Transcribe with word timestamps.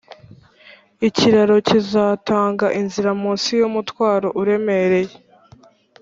ikiraro 1.07 1.55
kizatanga 1.67 2.67
inzira 2.79 3.09
munsi 3.21 3.49
yumutwaro 3.59 4.27
uremereye. 4.41 5.15